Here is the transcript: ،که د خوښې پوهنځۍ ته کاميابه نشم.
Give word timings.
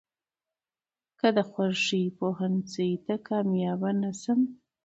،که 1.19 1.27
د 1.35 1.37
خوښې 1.51 2.03
پوهنځۍ 2.17 2.91
ته 3.05 3.15
کاميابه 3.27 3.91
نشم. 4.01 4.39